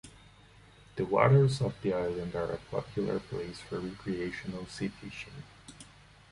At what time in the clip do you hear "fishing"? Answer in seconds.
4.87-5.43